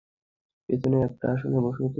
[0.69, 1.89] পেছনের একটা আসনে বসো তো।